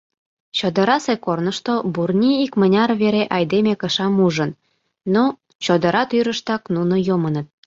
Чодырасе 0.57 1.15
корнышто 1.25 1.73
Бурни 1.93 2.31
икмыняр 2.45 2.89
вере 3.01 3.23
айдеме 3.35 3.73
кышам 3.81 4.13
ужын, 4.25 4.51
но, 5.13 5.23
чодыра 5.63 6.03
тӱрыштак 6.09 6.63
нуно 6.75 6.95
йомыныт. 7.07 7.47